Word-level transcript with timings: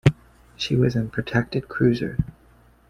She 0.55 0.75
was 0.75 0.95
an 0.95 1.11
protected 1.11 1.67
cruiser. 1.67 2.17